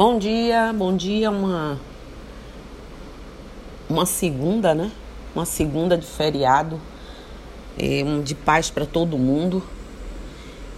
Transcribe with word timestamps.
Bom 0.00 0.18
dia, 0.18 0.72
bom 0.72 0.96
dia, 0.96 1.30
uma 1.30 1.78
uma 3.86 4.06
segunda, 4.06 4.74
né? 4.74 4.90
Uma 5.34 5.44
segunda 5.44 5.94
de 5.94 6.06
feriado, 6.06 6.80
é, 7.78 8.02
um 8.02 8.22
de 8.22 8.34
paz 8.34 8.70
para 8.70 8.86
todo 8.86 9.18
mundo. 9.18 9.62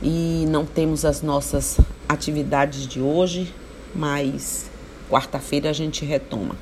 E 0.02 0.44
não 0.48 0.66
temos 0.66 1.04
as 1.04 1.22
nossas 1.22 1.78
atividades 2.08 2.84
de 2.84 3.00
hoje, 3.00 3.54
mas 3.94 4.68
quarta-feira 5.08 5.70
a 5.70 5.72
gente 5.72 6.04
retoma. 6.04 6.56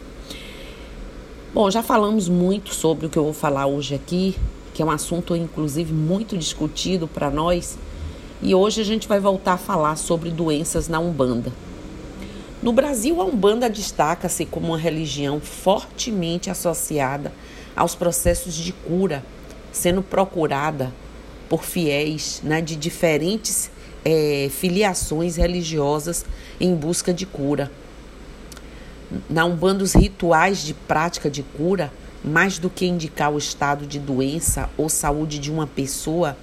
Bom, 1.54 1.70
já 1.70 1.82
falamos 1.82 2.28
muito 2.28 2.74
sobre 2.74 3.06
o 3.06 3.08
que 3.08 3.18
eu 3.18 3.24
vou 3.24 3.32
falar 3.32 3.64
hoje 3.64 3.94
aqui, 3.94 4.36
que 4.74 4.82
é 4.82 4.84
um 4.84 4.90
assunto 4.90 5.34
inclusive 5.34 5.94
muito 5.94 6.36
discutido 6.36 7.08
para 7.08 7.30
nós, 7.30 7.78
e 8.42 8.54
hoje 8.54 8.82
a 8.82 8.84
gente 8.84 9.08
vai 9.08 9.18
voltar 9.18 9.54
a 9.54 9.56
falar 9.56 9.96
sobre 9.96 10.28
doenças 10.28 10.88
na 10.88 11.00
Umbanda. 11.00 11.50
No 12.62 12.74
Brasil, 12.74 13.22
a 13.22 13.24
Umbanda 13.24 13.70
destaca-se 13.70 14.44
como 14.44 14.68
uma 14.68 14.78
religião 14.78 15.40
fortemente 15.40 16.50
associada 16.50 17.32
aos 17.74 17.94
processos 17.94 18.54
de 18.54 18.70
cura, 18.70 19.24
sendo 19.72 20.02
procurada 20.02 20.92
por 21.48 21.64
fiéis 21.64 22.42
né, 22.44 22.60
de 22.60 22.76
diferentes 22.76 23.70
é, 24.04 24.50
filiações 24.50 25.36
religiosas 25.36 26.26
em 26.60 26.74
busca 26.74 27.14
de 27.14 27.24
cura. 27.24 27.70
Na 29.28 29.46
Umbanda, 29.46 29.82
os 29.82 29.94
rituais 29.94 30.62
de 30.62 30.74
prática 30.74 31.30
de 31.30 31.42
cura, 31.42 31.90
mais 32.22 32.58
do 32.58 32.68
que 32.68 32.84
indicar 32.84 33.32
o 33.32 33.38
estado 33.38 33.86
de 33.86 33.98
doença 33.98 34.68
ou 34.76 34.90
saúde 34.90 35.38
de 35.38 35.50
uma 35.50 35.66
pessoa, 35.66 36.36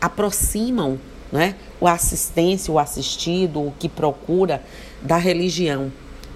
aproximam 0.00 1.00
né? 1.32 1.56
o 1.80 1.86
assistência, 1.86 2.72
o 2.72 2.78
assistido, 2.78 3.60
o 3.60 3.72
que 3.78 3.88
procura 3.88 4.62
da 5.02 5.16
religião, 5.16 5.92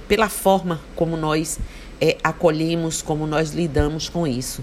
pela 0.08 0.28
forma 0.28 0.80
como 0.94 1.16
nós 1.16 1.58
é, 2.00 2.16
acolhemos, 2.22 3.02
como 3.02 3.26
nós 3.26 3.52
lidamos 3.52 4.08
com 4.08 4.26
isso. 4.26 4.62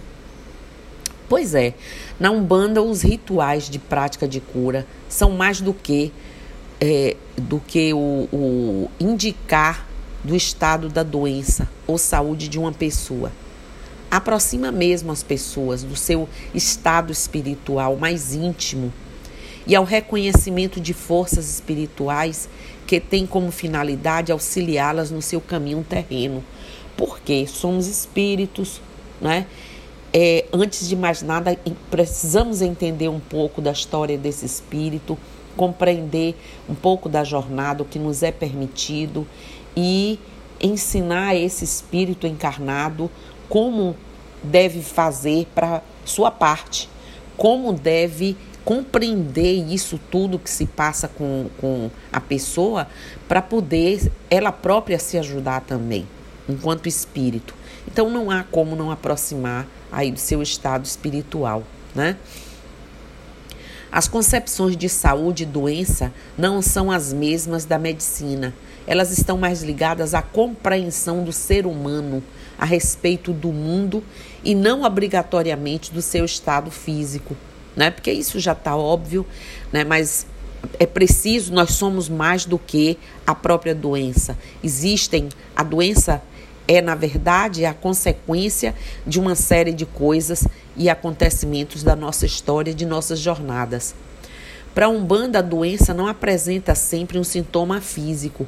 Pois 1.28 1.53
é, 1.53 1.75
na 2.20 2.31
Umbanda 2.31 2.81
os 2.81 3.02
rituais 3.02 3.70
de 3.70 3.77
prática 3.77 4.27
de 4.27 4.39
cura 4.39 4.86
são 5.08 5.31
mais 5.31 5.61
do 5.61 5.73
que 5.73 6.11
é, 6.81 7.16
do 7.38 7.59
que 7.59 7.94
o, 7.94 8.27
o 8.31 8.92
indicar 9.00 9.86
do 10.23 10.36
estado 10.36 10.89
da 10.89 11.03
doença 11.03 11.70
ou 11.86 11.97
saúde 11.97 12.47
de 12.47 12.58
uma 12.58 12.72
pessoa. 12.72 13.31
Aproxima 14.09 14.72
mesmo 14.72 15.11
as 15.11 15.22
pessoas 15.22 15.83
do 15.83 15.95
seu 15.95 16.27
estado 16.53 17.11
espiritual 17.11 17.95
mais 17.95 18.33
íntimo 18.33 18.92
e 19.66 19.76
ao 19.76 19.84
reconhecimento 19.84 20.80
de 20.80 20.94
forças 20.94 21.50
espirituais 21.50 22.50
que 22.88 23.00
têm 23.00 23.26
como 23.26 23.52
finalidade 23.52 24.32
auxiliá-las 24.32 25.12
no 25.12 25.22
seu 25.22 25.40
caminho 25.40 25.86
terreno. 25.88 26.44
Porque 26.98 27.46
somos 27.48 27.88
espíritos, 27.88 28.82
né? 29.22 29.46
É, 30.12 30.46
antes 30.52 30.90
de 30.90 30.96
mais 30.96 31.22
nada, 31.22 31.56
precisamos 31.92 32.64
entender 32.64 33.10
um 33.10 33.20
pouco 33.20 33.62
da 33.62 33.72
história 33.72 34.18
desse 34.18 34.44
espírito, 34.44 35.18
compreender 35.56 36.36
um 36.68 36.73
pouco 36.73 37.08
da 37.08 37.23
jornada, 37.23 37.84
o 37.84 37.86
que 37.86 38.00
nos 38.00 38.23
é 38.23 38.32
permitido 38.32 39.28
e 39.78 40.20
ensinar 40.60 41.36
esse 41.36 41.64
espírito 41.64 42.26
encarnado 42.26 43.10
como 43.48 43.96
deve 44.42 44.82
fazer 44.82 45.48
para 45.54 45.82
sua 46.06 46.32
parte, 46.32 46.90
como 47.38 47.72
deve 47.72 48.36
compreender 48.70 49.66
isso 49.67 50.00
tudo 50.12 50.38
que 50.38 50.48
se 50.48 50.67
passa 50.67 51.08
com, 51.08 51.50
com 51.58 51.89
a 52.14 52.22
pessoa 52.22 52.88
para 53.28 53.42
poder 53.42 54.11
ela 54.30 54.52
própria 54.52 55.00
se 55.00 55.17
ajudar 55.17 55.61
também, 55.61 56.08
enquanto 56.48 56.88
espírito. 56.88 57.55
Então 57.88 58.11
não 58.11 58.30
há 58.30 58.44
como 58.44 58.76
não 58.76 58.92
aproximar 58.92 59.66
aí 59.92 60.11
do 60.11 60.20
seu 60.20 60.44
estado 60.44 60.86
espiritual, 60.86 61.64
né? 61.95 62.16
As 63.92 64.08
concepções 64.08 64.77
de 64.77 64.88
saúde 64.88 65.42
e 65.42 65.48
doença 65.48 66.14
não 66.38 66.61
são 66.61 66.92
as 66.92 67.11
mesmas 67.11 67.65
da 67.65 67.80
medicina. 67.80 68.54
Elas 68.86 69.10
estão 69.10 69.36
mais 69.36 69.64
ligadas 69.64 70.14
à 70.14 70.21
compreensão 70.21 71.23
do 71.23 71.33
ser 71.33 71.65
humano 71.65 72.21
a 72.55 72.65
respeito 72.65 73.33
do 73.33 73.52
mundo 73.52 74.04
e 74.44 74.54
não 74.54 74.83
obrigatoriamente 74.83 75.92
do 75.92 76.04
seu 76.04 76.23
estado 76.23 76.70
físico 76.70 77.36
né? 77.80 77.90
Porque 77.90 78.12
isso 78.12 78.42
já 78.42 78.52
está 78.52 78.76
óbvio, 78.76 79.26
né? 79.72 79.86
Mas 79.86 80.28
é 80.78 80.86
preciso, 80.86 81.54
nós 81.54 81.72
somos 81.72 82.10
mais 82.10 82.44
do 82.44 82.60
que 82.60 82.98
a 83.26 83.34
própria 83.34 83.73
doença. 83.73 84.38
Existem, 84.62 85.30
a 85.56 85.64
doença 85.64 86.22
é, 86.68 86.82
na 86.82 86.94
verdade, 86.94 87.66
a 87.66 87.73
consequência 87.73 88.76
de 89.08 89.18
uma 89.18 89.34
série 89.34 89.72
de 89.72 89.86
coisas 89.86 90.45
e 90.76 90.89
acontecimentos 90.89 91.82
da 91.82 91.95
nossa 91.95 92.26
história, 92.26 92.73
de 92.73 92.86
nossas 92.86 93.18
jornadas. 93.18 93.95
Para 94.76 94.88
a 94.88 94.89
Umbanda, 94.89 95.39
a 95.39 95.42
doença 95.42 95.94
não 95.94 96.06
apresenta 96.06 96.76
sempre 96.76 97.18
um 97.18 97.23
sintoma 97.23 97.80
físico, 97.80 98.45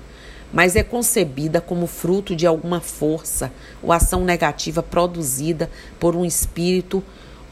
mas 0.52 0.76
é 0.76 0.84
concebida 0.84 1.62
como 1.62 1.88
fruto 1.88 2.36
de 2.36 2.46
alguma 2.46 2.82
força 2.82 3.50
ou 3.82 3.94
ação 3.94 4.26
negativa 4.26 4.84
produzida 4.84 5.72
por 5.98 6.18
um 6.18 6.26
espírito 6.26 7.02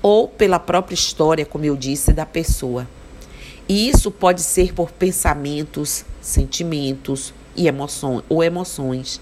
ou 0.02 0.28
pela 0.28 0.60
própria 0.60 0.96
história, 0.96 1.46
como 1.46 1.66
eu 1.66 1.76
disse, 1.76 2.14
da 2.14 2.26
pessoa. 2.26 2.88
E 3.68 3.90
isso 3.90 4.10
pode 4.10 4.42
ser 4.42 4.74
por 4.74 4.92
pensamentos, 4.92 6.06
sentimentos 6.22 7.34
e 7.56 7.68
emoções, 7.68 8.24
ou 8.28 8.44
emoções. 8.44 9.22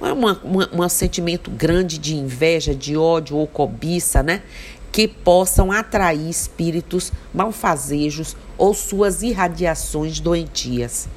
É 0.00 0.76
um 0.76 0.88
sentimento 0.88 1.50
grande 1.50 1.96
de 1.96 2.16
inveja, 2.16 2.74
de 2.74 2.96
ódio 2.96 3.36
ou 3.36 3.46
cobiça, 3.46 4.22
né? 4.22 4.42
Que 4.90 5.06
possam 5.06 5.70
atrair 5.70 6.28
espíritos 6.28 7.12
malfazejos 7.32 8.36
ou 8.58 8.74
suas 8.74 9.22
irradiações 9.22 10.18
doentias. 10.18 11.08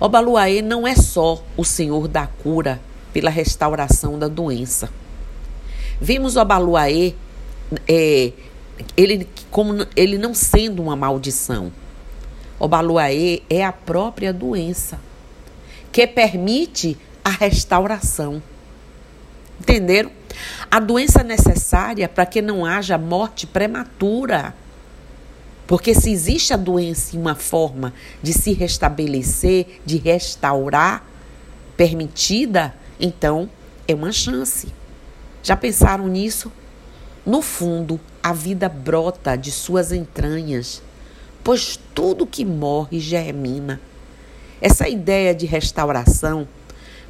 Obaluaê 0.00 0.62
não 0.62 0.86
é 0.86 0.96
só 0.96 1.42
o 1.56 1.64
Senhor 1.64 2.08
da 2.08 2.26
cura 2.26 2.80
pela 3.12 3.30
restauração 3.30 4.18
da 4.18 4.28
doença 4.28 4.88
Vimos 6.00 6.36
o 6.36 6.40
Abaluaê, 6.40 7.14
é, 7.86 8.32
ele, 8.96 9.28
como 9.50 9.86
ele 9.96 10.18
não 10.18 10.32
sendo 10.34 10.82
uma 10.82 10.94
maldição. 10.94 11.72
O 12.58 12.64
Abaluaê 12.64 13.42
é 13.48 13.64
a 13.64 13.72
própria 13.72 14.32
doença 14.32 15.00
que 15.90 16.06
permite 16.06 16.96
a 17.24 17.30
restauração. 17.30 18.42
Entenderam? 19.60 20.10
A 20.70 20.78
doença 20.78 21.22
necessária 21.22 22.08
para 22.08 22.24
que 22.24 22.40
não 22.40 22.64
haja 22.64 22.96
morte 22.96 23.46
prematura. 23.46 24.54
Porque 25.66 25.94
se 25.94 26.10
existe 26.10 26.54
a 26.54 26.56
doença 26.56 27.16
em 27.16 27.20
uma 27.20 27.34
forma 27.34 27.92
de 28.22 28.32
se 28.32 28.52
restabelecer, 28.52 29.80
de 29.84 29.98
restaurar, 29.98 31.04
permitida, 31.76 32.74
então 32.98 33.50
é 33.86 33.94
uma 33.94 34.10
chance. 34.10 34.68
Já 35.42 35.56
pensaram 35.56 36.08
nisso? 36.08 36.52
No 37.24 37.42
fundo, 37.42 38.00
a 38.22 38.32
vida 38.32 38.68
brota 38.68 39.36
de 39.36 39.52
suas 39.52 39.92
entranhas, 39.92 40.82
pois 41.44 41.78
tudo 41.94 42.26
que 42.26 42.44
morre 42.44 42.98
germina. 43.00 43.80
Essa 44.60 44.88
ideia 44.88 45.34
de 45.34 45.46
restauração 45.46 46.48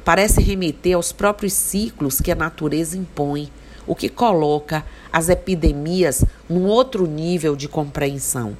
parece 0.03 0.41
remeter 0.41 0.95
aos 0.95 1.11
próprios 1.11 1.53
ciclos 1.53 2.21
que 2.21 2.31
a 2.31 2.35
natureza 2.35 2.97
impõe, 2.97 3.51
o 3.87 3.95
que 3.95 4.09
coloca 4.09 4.85
as 5.11 5.29
epidemias 5.29 6.23
num 6.47 6.65
outro 6.65 7.07
nível 7.07 7.55
de 7.55 7.67
compreensão. 7.67 8.55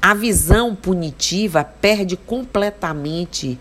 A 0.00 0.14
visão 0.14 0.74
punitiva 0.74 1.64
perde 1.64 2.16
completamente 2.16 3.58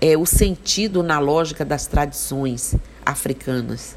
é, 0.00 0.16
o 0.16 0.26
sentido 0.26 1.02
na 1.02 1.18
lógica 1.18 1.64
das 1.64 1.86
tradições 1.86 2.74
africanas. 3.06 3.96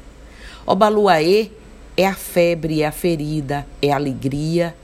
Obaluaê 0.64 1.50
é 1.96 2.06
a 2.06 2.14
febre, 2.14 2.82
é 2.82 2.86
a 2.86 2.92
ferida, 2.92 3.66
é 3.82 3.92
a 3.92 3.96
alegria, 3.96 4.74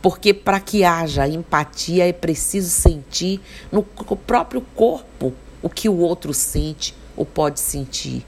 porque 0.00 0.32
para 0.32 0.60
que 0.60 0.84
haja 0.84 1.28
empatia 1.28 2.08
é 2.08 2.12
preciso 2.12 2.70
sentir 2.70 3.40
no 3.70 3.82
próprio 3.82 4.62
corpo 4.74 5.34
o 5.60 5.68
que 5.68 5.88
o 5.88 5.98
outro 5.98 6.32
sente 6.32 6.94
ou 7.16 7.26
pode 7.26 7.60
sentir. 7.60 8.24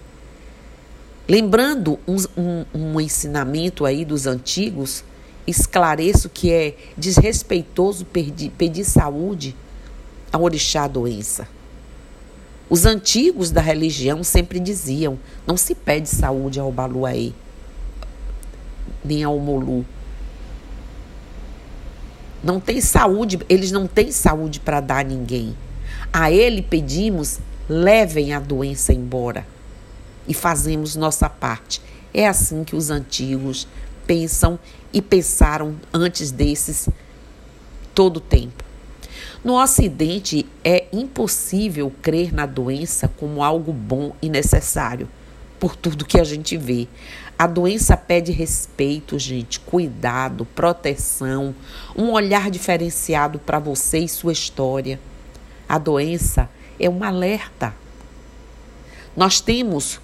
Lembrando 1.28 1.98
um, 2.06 2.16
um, 2.36 2.64
um 2.74 3.00
ensinamento 3.00 3.86
aí 3.86 4.04
dos 4.04 4.26
antigos, 4.26 5.02
esclareço 5.46 6.28
que 6.28 6.52
é 6.52 6.76
desrespeitoso 6.96 8.04
pedir, 8.04 8.50
pedir 8.50 8.84
saúde 8.84 9.56
ao 10.30 10.42
orixá 10.42 10.86
doença. 10.86 11.48
Os 12.68 12.86
antigos 12.86 13.50
da 13.50 13.60
religião 13.60 14.24
sempre 14.24 14.58
diziam: 14.58 15.18
não 15.46 15.56
se 15.56 15.74
pede 15.74 16.08
saúde 16.08 16.58
ao 16.58 16.72
Baluaê, 16.72 17.32
nem 19.04 19.22
ao 19.22 19.38
Molu. 19.38 19.84
Não 22.42 22.60
tem 22.60 22.80
saúde, 22.80 23.38
eles 23.48 23.70
não 23.70 23.86
têm 23.86 24.10
saúde 24.10 24.60
para 24.60 24.80
dar 24.80 25.00
a 25.00 25.08
ninguém. 25.08 25.56
A 26.12 26.30
Ele 26.30 26.62
pedimos, 26.62 27.38
levem 27.68 28.32
a 28.32 28.40
doença 28.40 28.92
embora. 28.92 29.46
E 30.26 30.34
fazemos 30.34 30.96
nossa 30.96 31.28
parte. 31.28 31.80
É 32.12 32.26
assim 32.26 32.64
que 32.64 32.76
os 32.76 32.90
antigos 32.90 33.66
pensam 34.06 34.58
e 34.92 35.02
pensaram 35.02 35.76
antes 35.92 36.30
desses 36.30 36.88
todo 37.94 38.18
o 38.18 38.20
tempo. 38.20 38.63
No 39.44 39.60
Ocidente, 39.60 40.46
é 40.64 40.86
impossível 40.90 41.92
crer 42.00 42.32
na 42.32 42.46
doença 42.46 43.06
como 43.06 43.42
algo 43.42 43.74
bom 43.74 44.16
e 44.22 44.30
necessário, 44.30 45.06
por 45.60 45.76
tudo 45.76 46.06
que 46.06 46.18
a 46.18 46.24
gente 46.24 46.56
vê. 46.56 46.88
A 47.38 47.46
doença 47.46 47.94
pede 47.94 48.32
respeito, 48.32 49.18
gente, 49.18 49.60
cuidado, 49.60 50.46
proteção, 50.46 51.54
um 51.94 52.12
olhar 52.12 52.50
diferenciado 52.50 53.38
para 53.38 53.58
você 53.58 53.98
e 53.98 54.08
sua 54.08 54.32
história. 54.32 54.98
A 55.68 55.76
doença 55.76 56.48
é 56.80 56.88
um 56.88 57.04
alerta. 57.04 57.74
Nós 59.14 59.42
temos 59.42 60.00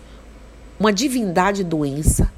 uma 0.78 0.92
divindade 0.92 1.64
doença 1.64 2.30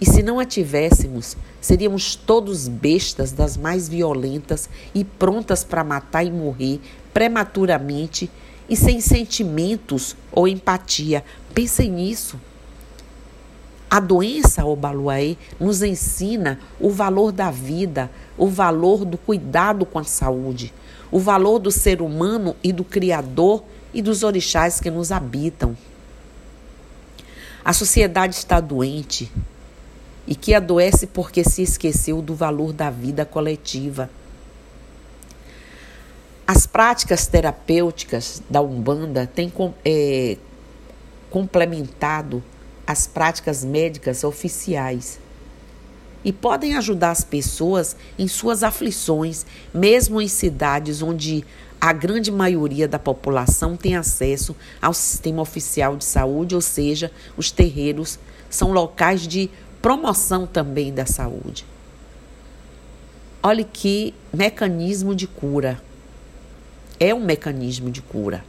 e 0.00 0.06
se 0.06 0.22
não 0.22 0.38
a 0.38 0.44
tivéssemos, 0.44 1.36
seríamos 1.60 2.14
todos 2.14 2.68
bestas 2.68 3.32
das 3.32 3.56
mais 3.56 3.88
violentas 3.88 4.68
e 4.94 5.04
prontas 5.04 5.64
para 5.64 5.82
matar 5.82 6.24
e 6.24 6.30
morrer 6.30 6.80
prematuramente 7.12 8.30
e 8.68 8.76
sem 8.76 9.00
sentimentos 9.00 10.16
ou 10.30 10.46
empatia. 10.46 11.24
Pensem 11.52 11.90
nisso. 11.90 12.38
A 13.90 13.98
doença, 13.98 14.64
o 14.64 14.76
Baluaê, 14.76 15.36
nos 15.58 15.82
ensina 15.82 16.60
o 16.78 16.90
valor 16.90 17.32
da 17.32 17.50
vida, 17.50 18.10
o 18.36 18.46
valor 18.46 19.04
do 19.04 19.16
cuidado 19.16 19.86
com 19.86 19.98
a 19.98 20.04
saúde, 20.04 20.72
o 21.10 21.18
valor 21.18 21.58
do 21.58 21.70
ser 21.70 22.02
humano 22.02 22.54
e 22.62 22.70
do 22.70 22.84
Criador 22.84 23.64
e 23.92 24.02
dos 24.02 24.22
orixás 24.22 24.78
que 24.78 24.90
nos 24.90 25.10
habitam. 25.10 25.76
A 27.64 27.72
sociedade 27.72 28.34
está 28.34 28.60
doente 28.60 29.32
e 30.28 30.34
que 30.34 30.52
adoece 30.54 31.06
porque 31.06 31.42
se 31.42 31.62
esqueceu 31.62 32.20
do 32.20 32.34
valor 32.34 32.74
da 32.74 32.90
vida 32.90 33.24
coletiva. 33.24 34.10
As 36.46 36.66
práticas 36.66 37.26
terapêuticas 37.26 38.42
da 38.48 38.60
Umbanda 38.60 39.26
têm 39.26 39.50
é, 39.82 40.36
complementado 41.30 42.44
as 42.86 43.06
práticas 43.06 43.64
médicas 43.64 44.22
oficiais 44.22 45.18
e 46.22 46.30
podem 46.32 46.76
ajudar 46.76 47.10
as 47.10 47.24
pessoas 47.24 47.96
em 48.18 48.28
suas 48.28 48.62
aflições, 48.62 49.46
mesmo 49.72 50.20
em 50.20 50.28
cidades 50.28 51.00
onde 51.00 51.42
a 51.80 51.92
grande 51.92 52.30
maioria 52.30 52.86
da 52.86 52.98
população 52.98 53.76
tem 53.76 53.96
acesso 53.96 54.54
ao 54.82 54.92
sistema 54.92 55.40
oficial 55.40 55.96
de 55.96 56.04
saúde, 56.04 56.54
ou 56.54 56.60
seja, 56.60 57.10
os 57.36 57.50
terreiros 57.50 58.18
são 58.50 58.72
locais 58.72 59.26
de 59.26 59.50
promoção 59.80 60.46
também 60.46 60.92
da 60.92 61.06
saúde. 61.06 61.64
Olhe 63.42 63.64
que 63.64 64.14
mecanismo 64.32 65.14
de 65.14 65.26
cura. 65.26 65.80
É 66.98 67.14
um 67.14 67.24
mecanismo 67.24 67.90
de 67.90 68.02
cura. 68.02 68.44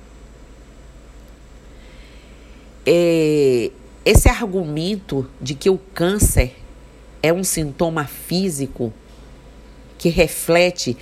É, 2.85 3.71
esse 4.03 4.27
argumento 4.27 5.29
de 5.39 5.53
que 5.53 5.69
o 5.69 5.77
câncer 5.93 6.55
é 7.21 7.31
um 7.31 7.43
sintoma 7.43 8.05
físico 8.05 8.91
que 9.97 10.09
reflete. 10.09 10.97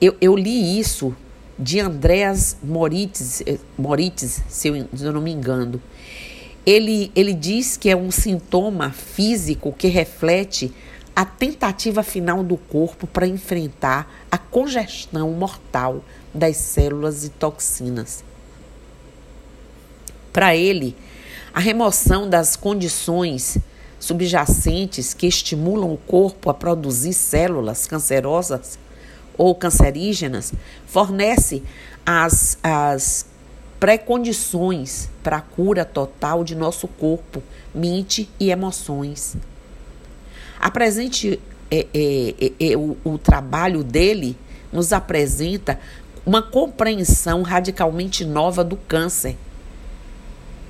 Eu, 0.00 0.16
eu 0.20 0.34
li 0.34 0.78
isso 0.78 1.14
de 1.58 1.80
Andreas 1.80 2.56
Moritz, 2.62 3.42
eh, 3.46 3.58
Moritz 3.78 4.42
se, 4.48 4.68
eu, 4.68 4.88
se 4.94 5.04
eu 5.04 5.12
não 5.12 5.20
me 5.20 5.30
engano. 5.30 5.80
Ele, 6.66 7.12
ele 7.14 7.32
diz 7.32 7.76
que 7.76 7.88
é 7.88 7.96
um 7.96 8.10
sintoma 8.10 8.90
físico 8.90 9.72
que 9.72 9.86
reflete 9.86 10.74
a 11.14 11.24
tentativa 11.24 12.02
final 12.02 12.42
do 12.42 12.56
corpo 12.56 13.06
para 13.06 13.26
enfrentar 13.26 14.26
a 14.30 14.36
congestão 14.36 15.30
mortal 15.30 16.04
das 16.34 16.56
células 16.56 17.24
e 17.24 17.30
toxinas. 17.30 18.22
Para 20.32 20.54
ele, 20.54 20.94
a 21.54 21.60
remoção 21.60 22.28
das 22.28 22.56
condições 22.56 23.56
subjacentes 23.98 25.14
que 25.14 25.26
estimulam 25.26 25.94
o 25.94 25.96
corpo 25.96 26.50
a 26.50 26.54
produzir 26.54 27.14
células 27.14 27.86
cancerosas 27.86 28.78
ou 29.38 29.54
cancerígenas 29.54 30.52
fornece 30.86 31.62
as, 32.04 32.58
as 32.62 33.24
pré-condições 33.78 35.10
para 35.22 35.38
a 35.38 35.40
cura 35.40 35.84
total 35.84 36.42
de 36.42 36.54
nosso 36.54 36.88
corpo, 36.88 37.42
mente 37.74 38.28
e 38.40 38.50
emoções. 38.50 39.36
A 40.58 40.70
presente 40.70 41.40
é, 41.70 41.86
é, 41.92 42.34
é, 42.40 42.72
é, 42.72 42.76
o, 42.76 42.96
o 43.04 43.18
trabalho 43.18 43.82
dele 43.82 44.36
nos 44.72 44.92
apresenta 44.92 45.78
uma 46.24 46.42
compreensão 46.42 47.42
radicalmente 47.42 48.24
nova 48.24 48.64
do 48.64 48.76
câncer 48.76 49.36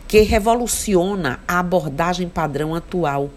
que 0.06 0.20
revoluciona 0.20 1.40
a 1.46 1.58
abordagem 1.58 2.28
padrão 2.28 2.74
atual. 2.74 3.30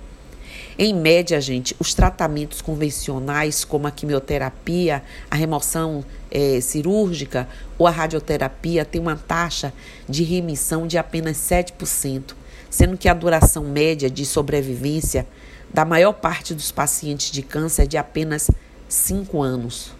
Em 0.81 0.93
média, 0.93 1.41
gente, 1.41 1.75
os 1.77 1.93
tratamentos 1.93 2.61
convencionais, 2.61 3.65
como 3.65 3.85
a 3.85 3.91
quimioterapia, 3.91 5.03
a 5.29 5.35
remoção 5.35 6.05
é, 6.31 6.61
cirúrgica 6.61 7.49
ou 7.77 7.85
a 7.85 7.91
radioterapia, 7.91 8.85
têm 8.85 9.01
uma 9.01 9.17
taxa 9.17 9.73
de 10.07 10.23
remissão 10.23 10.87
de 10.87 10.97
apenas 10.97 11.35
7%, 11.35 12.33
sendo 12.69 12.97
que 12.97 13.09
a 13.09 13.13
duração 13.13 13.65
média 13.65 14.09
de 14.09 14.25
sobrevivência 14.25 15.27
da 15.73 15.83
maior 15.83 16.13
parte 16.13 16.53
dos 16.53 16.71
pacientes 16.71 17.29
de 17.29 17.41
câncer 17.41 17.81
é 17.81 17.85
de 17.85 17.97
apenas 17.97 18.49
5 18.87 19.41
anos. 19.41 19.91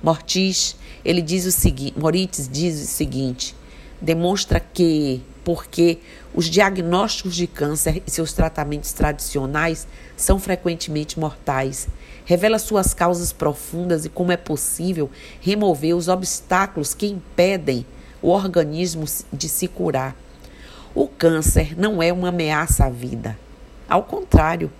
Mortis, 0.00 0.76
ele 1.04 1.20
diz 1.20 1.46
o 1.46 1.50
seguinte, 1.50 1.98
Moritz 1.98 2.48
diz 2.48 2.80
o 2.80 2.86
seguinte: 2.86 3.56
demonstra 4.00 4.60
que 4.60 5.22
porque 5.44 5.98
os 6.34 6.46
diagnósticos 6.46 7.34
de 7.34 7.46
câncer 7.46 8.02
e 8.06 8.10
seus 8.10 8.32
tratamentos 8.32 8.92
tradicionais 8.92 9.86
são 10.16 10.38
frequentemente 10.38 11.18
mortais. 11.18 11.88
Revela 12.24 12.58
suas 12.58 12.94
causas 12.94 13.32
profundas 13.32 14.04
e 14.04 14.08
como 14.08 14.30
é 14.30 14.36
possível 14.36 15.10
remover 15.40 15.96
os 15.96 16.08
obstáculos 16.08 16.94
que 16.94 17.06
impedem 17.06 17.84
o 18.22 18.28
organismo 18.28 19.04
de 19.32 19.48
se 19.48 19.66
curar. 19.66 20.14
O 20.94 21.08
câncer 21.08 21.78
não 21.78 22.02
é 22.02 22.12
uma 22.12 22.28
ameaça 22.28 22.84
à 22.84 22.90
vida. 22.90 23.38
Ao 23.88 24.02
contrário, 24.02 24.70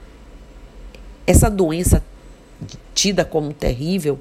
essa 1.26 1.50
doença 1.50 2.04
tida 2.94 3.24
como 3.24 3.52
terrível 3.52 4.20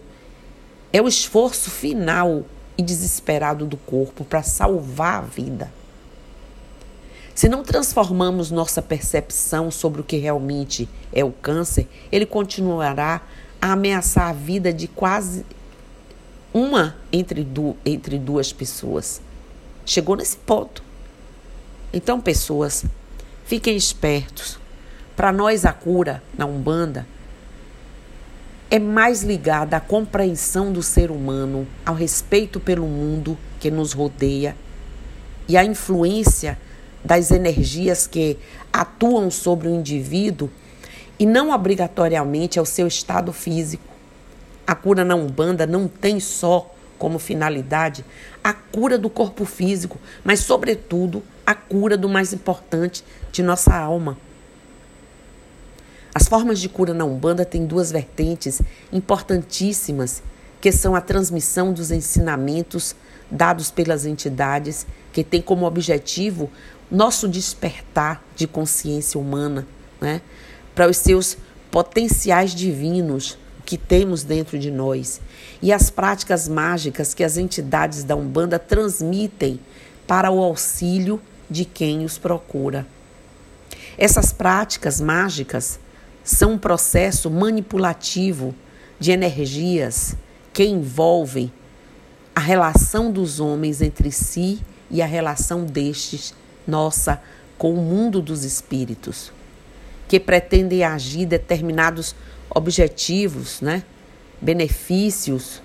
é 0.91 1.01
o 1.01 1.07
esforço 1.07 1.69
final 1.69 2.45
e 2.79 2.81
desesperado 2.81 3.65
do 3.65 3.75
corpo 3.75 4.24
para 4.24 4.41
salvar 4.41 5.15
a 5.15 5.25
vida. 5.25 5.69
Se 7.36 7.50
não 7.50 7.62
transformamos 7.62 8.51
nossa 8.51 8.81
percepção 8.81 9.69
sobre 9.69 10.00
o 10.00 10.03
que 10.03 10.15
realmente 10.15 10.88
é 11.12 11.21
o 11.21 11.31
câncer, 11.33 11.89
ele 12.09 12.25
continuará 12.25 13.21
a 13.62 13.74
ameaçar 13.74 14.29
a 14.29 14.33
vida 14.33 14.71
de 14.71 14.88
quase 14.88 15.45
uma 16.53 16.95
entre, 17.12 17.43
du 17.43 17.75
entre 17.86 18.17
duas 18.17 18.53
pessoas. 18.53 19.19
Chegou 19.86 20.15
nesse 20.15 20.38
ponto. 20.38 20.81
Então, 21.91 22.21
pessoas, 22.21 22.86
fiquem 23.43 23.75
espertos. 23.75 24.57
Para 25.17 25.33
nós, 25.33 25.65
a 25.65 25.74
cura 25.74 26.24
na 26.38 26.45
Umbanda 26.45 27.05
é 28.71 28.77
mais 28.77 29.23
ligada 29.23 29.77
à 29.77 29.79
compreensão 29.79 30.71
do 30.71 30.83
ser 30.83 31.09
humano, 31.09 31.67
ao 31.83 31.95
respeito 31.95 32.59
pelo 32.59 32.85
mundo 32.85 33.38
que 33.59 33.71
nos 33.71 33.93
rodeia 33.93 34.55
e 35.47 35.57
à 35.57 35.65
influência 35.65 36.57
das 37.03 37.31
energias 37.31 38.05
que 38.05 38.38
atuam 38.71 39.31
sobre 39.31 39.67
o 39.67 39.73
indivíduo 39.73 40.49
e 41.17 41.25
não 41.25 41.51
obrigatoriamente 41.51 42.59
ao 42.59 42.65
seu 42.65 42.85
estado 42.85 43.33
físico. 43.33 43.83
A 44.67 44.75
cura 44.75 45.03
na 45.03 45.15
Umbanda 45.15 45.65
não 45.65 45.88
tem 45.88 46.19
só 46.19 46.71
como 46.99 47.17
finalidade 47.17 48.05
a 48.43 48.53
cura 48.53 48.97
do 48.97 49.09
corpo 49.09 49.45
físico, 49.45 49.97
mas, 50.23 50.41
sobretudo, 50.41 51.23
a 51.45 51.55
cura 51.55 51.97
do 51.97 52.07
mais 52.07 52.33
importante 52.33 53.03
de 53.31 53.41
nossa 53.41 53.75
alma. 53.75 54.17
As 56.13 56.27
formas 56.27 56.59
de 56.59 56.67
cura 56.67 56.93
na 56.93 57.05
Umbanda 57.05 57.45
têm 57.45 57.65
duas 57.65 57.91
vertentes 57.91 58.61
importantíssimas, 58.91 60.23
que 60.59 60.71
são 60.71 60.95
a 60.95 61.01
transmissão 61.01 61.71
dos 61.71 61.91
ensinamentos 61.91 62.95
dados 63.29 63.69
pelas 63.69 64.05
entidades, 64.05 64.87
que 65.13 65.23
tem 65.23 65.41
como 65.41 65.65
objetivo 65.65 66.49
nosso 66.89 67.27
despertar 67.27 68.23
de 68.35 68.47
consciência 68.47 69.19
humana, 69.19 69.67
né? 70.01 70.21
para 70.73 70.89
os 70.89 70.97
seus 70.97 71.37
potenciais 71.69 72.55
divinos, 72.55 73.37
que 73.69 73.77
temos 73.77 74.23
dentro 74.23 74.57
de 74.57 74.71
nós 74.71 75.21
e 75.61 75.71
as 75.71 75.91
práticas 75.91 76.47
mágicas 76.47 77.13
que 77.13 77.23
as 77.23 77.37
entidades 77.37 78.03
da 78.03 78.15
Umbanda 78.15 78.57
transmitem 78.57 79.59
para 80.07 80.31
o 80.31 80.41
auxílio 80.41 81.21
de 81.47 81.65
quem 81.65 82.03
os 82.03 82.17
procura. 82.17 82.87
Essas 83.95 84.33
práticas 84.33 84.99
mágicas 84.99 85.79
são 86.29 86.53
um 86.53 86.57
processo 86.59 87.27
manipulativo 87.27 88.53
de 89.00 89.09
energias 89.09 90.15
que 90.53 90.63
envolvem 90.63 91.51
a 92.36 92.39
relação 92.39 93.12
dos 93.12 93.39
homens 93.39 93.81
entre 93.81 94.12
si 94.12 94.59
e 94.91 95.01
a 95.01 95.07
relação 95.07 95.65
destes, 95.65 96.36
nossa, 96.67 97.19
com 97.57 97.74
o 97.74 97.77
mundo 97.77 98.21
dos 98.21 98.43
espíritos, 98.43 99.31
que 100.07 100.19
pretendem 100.19 100.83
agir 100.83 101.25
determinados 101.25 102.15
objetivos, 102.48 103.59
né? 103.59 103.83
benefícios, 104.39 105.63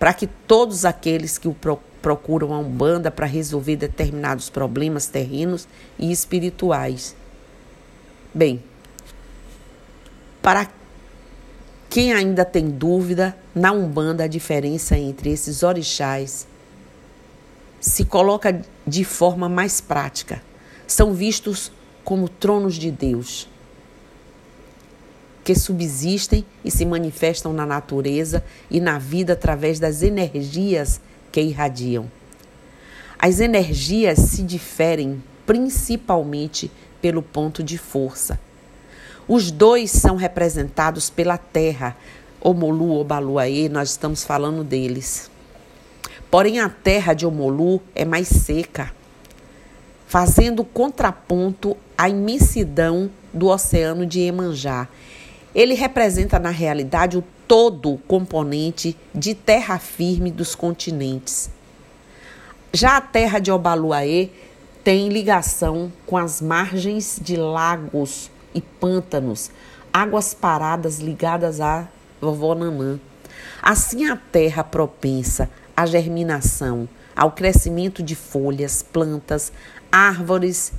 para 0.00 0.12
que 0.12 0.26
todos 0.26 0.84
aqueles 0.84 1.38
que 1.38 1.46
o 1.46 1.56
procuram 2.02 2.52
a 2.52 2.58
Umbanda 2.58 3.08
para 3.08 3.24
resolver 3.24 3.76
determinados 3.76 4.50
problemas 4.50 5.06
terrenos 5.06 5.68
e 5.96 6.10
espirituais. 6.10 7.14
Bem, 8.34 8.60
para 10.44 10.68
quem 11.88 12.12
ainda 12.12 12.44
tem 12.44 12.68
dúvida, 12.68 13.34
na 13.54 13.72
Umbanda 13.72 14.24
a 14.24 14.26
diferença 14.26 14.94
entre 14.94 15.30
esses 15.30 15.62
orixás 15.62 16.46
se 17.80 18.04
coloca 18.04 18.60
de 18.86 19.04
forma 19.04 19.48
mais 19.48 19.80
prática. 19.80 20.42
São 20.86 21.14
vistos 21.14 21.72
como 22.04 22.28
tronos 22.28 22.74
de 22.74 22.90
Deus, 22.90 23.48
que 25.42 25.54
subsistem 25.54 26.44
e 26.62 26.70
se 26.70 26.84
manifestam 26.84 27.54
na 27.54 27.64
natureza 27.64 28.44
e 28.70 28.80
na 28.80 28.98
vida 28.98 29.32
através 29.32 29.80
das 29.80 30.02
energias 30.02 31.00
que 31.32 31.40
irradiam. 31.40 32.10
As 33.18 33.40
energias 33.40 34.18
se 34.18 34.42
diferem 34.42 35.22
principalmente 35.46 36.70
pelo 37.00 37.22
ponto 37.22 37.62
de 37.62 37.78
força. 37.78 38.38
Os 39.26 39.50
dois 39.50 39.90
são 39.90 40.16
representados 40.16 41.08
pela 41.08 41.38
terra, 41.38 41.96
Omolu 42.40 42.88
ou 42.88 43.04
Baluaê, 43.04 43.70
nós 43.70 43.90
estamos 43.90 44.22
falando 44.22 44.62
deles. 44.62 45.30
Porém, 46.30 46.60
a 46.60 46.68
terra 46.68 47.14
de 47.14 47.24
Omolu 47.24 47.80
é 47.94 48.04
mais 48.04 48.28
seca, 48.28 48.92
fazendo 50.06 50.62
contraponto 50.62 51.74
à 51.96 52.08
imensidão 52.08 53.10
do 53.32 53.48
oceano 53.48 54.04
de 54.04 54.20
Emanjá. 54.20 54.88
Ele 55.54 55.72
representa, 55.72 56.38
na 56.38 56.50
realidade, 56.50 57.16
o 57.16 57.24
todo 57.48 57.98
componente 58.06 58.94
de 59.14 59.34
terra 59.34 59.78
firme 59.78 60.30
dos 60.30 60.54
continentes. 60.54 61.48
Já 62.72 62.98
a 62.98 63.00
terra 63.00 63.38
de 63.38 63.50
Obaluaê 63.50 64.28
tem 64.82 65.08
ligação 65.08 65.90
com 66.04 66.16
as 66.18 66.42
margens 66.42 67.18
de 67.22 67.36
lagos 67.36 68.30
e 68.54 68.60
pântanos, 68.60 69.50
águas 69.92 70.32
paradas 70.32 70.98
ligadas 71.00 71.60
a 71.60 71.88
vovó 72.20 72.54
Nanã. 72.54 72.98
Assim, 73.62 74.06
a 74.06 74.16
terra 74.16 74.62
propensa 74.62 75.50
à 75.76 75.86
germinação, 75.86 76.88
ao 77.16 77.32
crescimento 77.32 78.02
de 78.02 78.14
folhas, 78.14 78.82
plantas, 78.82 79.52
árvores, 79.90 80.72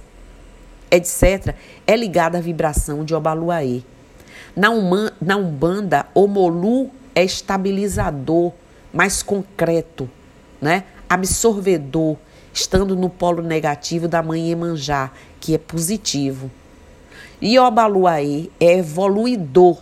etc., 0.89 1.55
é 1.86 1.96
ligada 1.96 2.38
à 2.38 2.41
vibração 2.41 3.03
de 3.03 3.13
Obaluaê. 3.13 3.82
Na, 4.55 4.70
uma, 4.70 5.12
na 5.20 5.36
Umbanda, 5.36 6.05
o 6.13 6.27
Molu 6.27 6.89
é 7.13 7.24
estabilizador, 7.24 8.53
mais 8.94 9.22
concreto, 9.22 10.10
né? 10.62 10.86
absorvedor, 11.10 12.17
estando 12.53 12.96
no 12.96 13.10
polo 13.10 13.41
negativo 13.41 14.08
da 14.08 14.24
mãe 14.24 14.50
Emanjá, 14.51 15.12
que 15.39 15.53
é 15.53 15.58
positivo. 15.58 16.50
E 17.42 17.60
Obaluaê 17.60 18.50
é 18.60 18.77
evoluidor, 18.77 19.77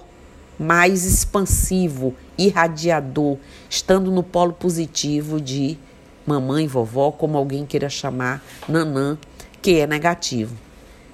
mais 0.58 1.06
expansivo, 1.06 2.16
irradiador, 2.38 3.38
estando 3.70 4.12
no 4.12 4.24
polo 4.24 4.54
positivo 4.54 5.40
de 5.40 5.78
mamãe, 6.26 6.68
vovó, 6.68 7.12
como 7.12 7.38
alguém 7.38 7.66
queira 7.66 7.90
chamar, 7.90 8.44
nanã, 8.68 9.18
que 9.62 9.80
é 9.80 9.88
negativo. 9.88 10.56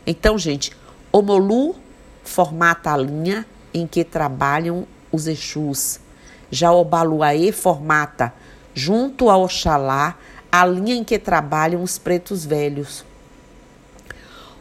Então, 0.06 0.38
gente, 0.38 0.72
Omolu 1.12 1.76
formata 2.24 2.94
a 2.94 2.98
linha 2.98 3.46
em 3.74 3.86
que 3.86 4.04
trabalham 4.04 4.88
os 5.12 5.28
Exus. 5.28 6.00
Já 6.50 6.72
Obaluaê 6.72 7.52
formata, 7.52 8.34
junto 8.74 9.30
a 9.30 9.38
Oxalá, 9.38 10.18
a 10.52 10.66
linha 10.66 10.96
em 10.96 11.04
que 11.04 11.20
trabalham 11.20 11.84
os 11.84 11.98
pretos 11.98 12.46
velhos. 12.46 13.06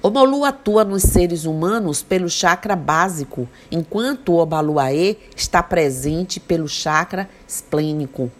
O 0.00 0.10
Molu 0.10 0.44
atua 0.44 0.84
nos 0.84 1.02
seres 1.02 1.44
humanos 1.44 2.02
pelo 2.02 2.30
chakra 2.30 2.76
básico, 2.76 3.48
enquanto 3.70 4.32
o 4.32 4.38
Obaluaê 4.38 5.16
está 5.36 5.60
presente 5.60 6.38
pelo 6.38 6.68
chakra 6.68 7.28
esplênico. 7.46 8.30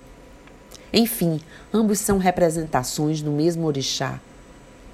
Enfim, 0.93 1.41
ambos 1.75 1.99
são 1.99 2.17
representações 2.17 3.21
do 3.21 3.33
mesmo 3.33 3.67
orixá, 3.67 4.21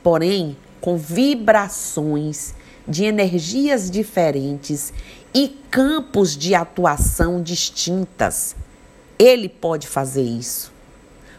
porém 0.03 0.57
com 0.81 0.97
vibrações 0.97 2.55
de 2.89 3.05
energias 3.05 3.91
diferentes 3.91 4.93
e 5.35 5.49
campos 5.71 6.37
de 6.37 6.55
atuação 6.55 7.43
distintas. 7.43 8.57
Ele 9.19 9.49
pode 9.49 9.87
fazer 9.87 10.23
isso. 10.23 10.73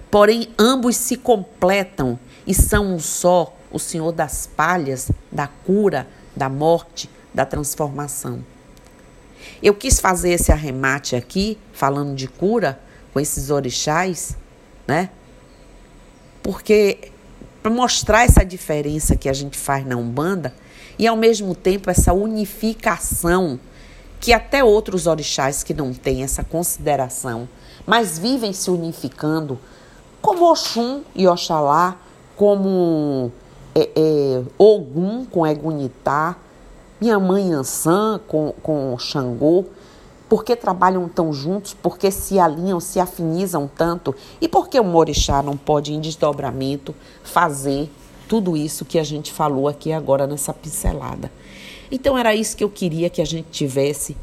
Porém, 0.10 0.48
ambos 0.58 0.96
se 0.96 1.18
completam 1.18 2.18
e 2.46 2.54
são 2.54 2.96
um 2.96 3.00
só 3.00 3.56
o 3.72 3.80
Senhor 3.80 4.12
das 4.12 4.48
palhas, 4.48 5.12
da 5.32 5.48
cura, 5.48 6.08
da 6.36 6.50
morte, 6.50 7.10
da 7.34 7.46
transformação. 7.46 8.44
Eu 9.62 9.74
quis 9.74 10.00
fazer 10.00 10.32
esse 10.32 10.52
arremate 10.52 11.16
aqui, 11.16 11.58
falando 11.74 12.16
de 12.16 12.28
cura, 12.28 12.80
com 13.14 13.20
esses 13.20 13.50
orixás, 13.50 14.38
né? 14.88 15.10
Porque 16.42 17.12
para 17.62 17.72
mostrar 17.72 18.24
essa 18.24 18.46
diferença 18.46 19.16
que 19.16 19.28
a 19.28 19.34
gente 19.34 19.58
faz 19.58 19.86
na 19.86 19.96
Umbanda 19.96 20.54
e 21.00 21.08
ao 21.08 21.18
mesmo 21.18 21.56
tempo 21.56 21.90
essa 21.90 22.14
unificação 22.14 23.60
que 24.20 24.32
até 24.32 24.64
outros 24.64 25.08
orixás 25.08 25.64
que 25.64 25.74
não 25.74 25.94
têm 25.94 26.24
essa 26.24 26.44
consideração, 26.44 27.50
mas 27.86 28.18
vivem 28.18 28.54
se 28.54 28.70
unificando, 28.70 29.60
como 30.22 30.50
Oxum 30.52 31.04
e 31.16 31.28
Oxalá, 31.28 32.00
como 32.36 33.32
é, 33.74 33.90
é, 33.96 34.44
Ogum 34.58 35.26
com 35.26 35.46
Egunitá, 35.46 36.38
minha 37.00 37.20
mãe 37.20 37.52
Ansan 37.52 38.20
com, 38.28 38.54
com 38.62 38.98
Xangô, 38.98 39.66
por 40.28 40.44
que 40.44 40.56
trabalham 40.56 41.08
tão 41.08 41.32
juntos? 41.32 41.74
Por 41.74 41.98
que 41.98 42.10
se 42.10 42.40
alinham, 42.40 42.80
se 42.80 43.00
afinizam 43.00 43.70
tanto? 43.74 44.16
E 44.42 44.48
por 44.48 44.68
que 44.68 44.80
o 44.80 44.84
Morixá 44.84 45.44
não 45.44 45.56
pode, 45.56 45.94
em 45.94 46.02
desdobramento, 46.02 46.96
fazer 47.24 47.92
tudo 48.28 48.58
isso 48.58 48.86
que 48.86 48.98
a 48.98 49.04
gente 49.04 49.32
falou 49.32 49.68
aqui 49.68 49.92
agora 49.92 50.26
nessa 50.26 50.52
pincelada? 50.52 51.32
Então, 51.92 52.18
era 52.18 52.34
isso 52.34 52.58
que 52.58 52.64
eu 52.64 52.70
queria 52.70 53.10
que 53.10 53.22
a 53.22 53.26
gente 53.26 53.48
tivesse 53.52 54.18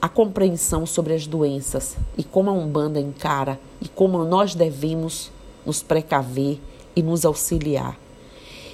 a 0.00 0.08
compreensão 0.08 0.84
sobre 0.84 1.14
as 1.14 1.26
doenças 1.26 1.96
e 2.16 2.22
como 2.22 2.50
a 2.50 2.52
Umbanda 2.52 3.00
encara 3.00 3.58
e 3.80 3.88
como 3.88 4.24
nós 4.24 4.54
devemos 4.54 5.32
nos 5.64 5.82
precaver 5.82 6.60
e 6.98 7.02
nos 7.02 7.24
auxiliar. 7.24 7.96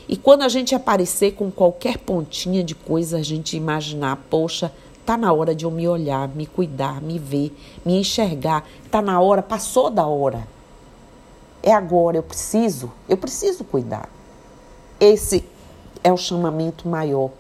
E 0.08 0.16
quando 0.16 0.42
a 0.42 0.48
gente 0.48 0.74
aparecer 0.74 1.32
com 1.32 1.50
qualquer 1.50 1.98
pontinha 1.98 2.64
de 2.64 2.74
coisa, 2.74 3.18
a 3.18 3.22
gente 3.22 3.54
imaginar, 3.54 4.16
poxa, 4.30 4.72
tá 5.04 5.14
na 5.14 5.30
hora 5.30 5.54
de 5.54 5.66
eu 5.66 5.70
me 5.70 5.86
olhar, 5.86 6.26
me 6.28 6.46
cuidar, 6.46 7.02
me 7.02 7.18
ver, 7.18 7.54
me 7.84 7.98
enxergar. 7.98 8.66
Tá 8.90 9.02
na 9.02 9.20
hora, 9.20 9.42
passou 9.42 9.90
da 9.90 10.06
hora. 10.06 10.48
É 11.62 11.70
agora, 11.70 12.16
eu 12.16 12.22
preciso, 12.22 12.90
eu 13.06 13.18
preciso 13.18 13.62
cuidar. 13.62 14.08
Esse 14.98 15.44
é 16.02 16.10
o 16.10 16.16
chamamento 16.16 16.88
maior 16.88 17.30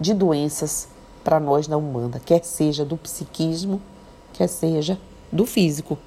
de 0.00 0.14
doenças 0.14 0.88
para 1.22 1.38
nós 1.38 1.68
na 1.68 1.76
Umbanda, 1.76 2.18
quer 2.18 2.42
seja 2.42 2.82
do 2.82 2.96
psiquismo, 2.96 3.80
quer 4.32 4.46
seja 4.46 4.98
do 5.30 5.44
físico, 5.44 5.98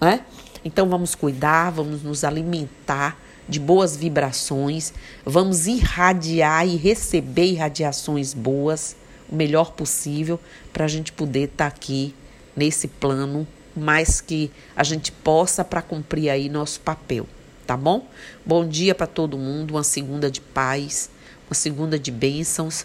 né? 0.00 0.24
Então 0.64 0.88
vamos 0.88 1.14
cuidar, 1.14 1.70
vamos 1.70 2.02
nos 2.02 2.24
alimentar 2.24 3.27
de 3.48 3.58
boas 3.58 3.96
vibrações, 3.96 4.92
vamos 5.24 5.66
irradiar 5.66 6.66
e 6.66 6.76
receber 6.76 7.46
irradiações 7.46 8.34
boas, 8.34 8.94
o 9.28 9.34
melhor 9.34 9.72
possível, 9.72 10.38
para 10.72 10.84
a 10.84 10.88
gente 10.88 11.12
poder 11.12 11.44
estar 11.44 11.70
tá 11.70 11.76
aqui 11.76 12.14
nesse 12.54 12.86
plano, 12.88 13.46
mais 13.74 14.20
que 14.20 14.50
a 14.76 14.84
gente 14.84 15.10
possa 15.10 15.64
para 15.64 15.80
cumprir 15.80 16.28
aí 16.28 16.48
nosso 16.48 16.80
papel, 16.80 17.26
tá 17.66 17.76
bom? 17.76 18.06
Bom 18.44 18.66
dia 18.66 18.94
para 18.94 19.06
todo 19.06 19.38
mundo, 19.38 19.72
uma 19.72 19.84
segunda 19.84 20.30
de 20.30 20.40
paz, 20.40 21.08
uma 21.48 21.54
segunda 21.54 21.98
de 21.98 22.10
bênçãos. 22.10 22.84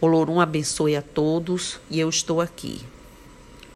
Olorum 0.00 0.40
abençoe 0.40 0.96
a 0.96 1.02
todos 1.02 1.80
e 1.90 1.98
eu 1.98 2.08
estou 2.10 2.40
aqui. 2.40 2.80